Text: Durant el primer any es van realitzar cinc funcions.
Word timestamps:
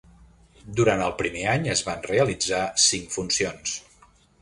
Durant 0.79 1.03
el 1.09 1.13
primer 1.19 1.45
any 1.53 1.69
es 1.75 1.85
van 1.91 2.03
realitzar 2.09 2.65
cinc 2.89 3.17
funcions. 3.19 3.81